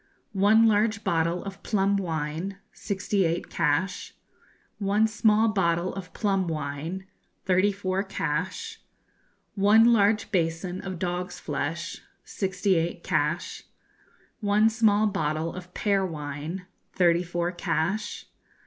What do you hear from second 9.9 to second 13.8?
large basin of dog's flesh sixty eight cash.